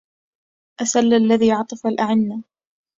[0.81, 2.43] أسل الذي عطف الأعنة